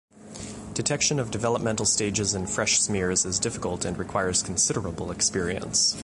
Detection 0.73 1.19
of 1.19 1.29
developmental 1.29 1.85
stages 1.85 2.33
in 2.33 2.47
fresh 2.47 2.79
smears 2.81 3.23
is 3.23 3.37
difficult 3.37 3.85
and 3.85 3.95
requires 3.99 4.41
considerable 4.41 5.11
experience. 5.11 5.95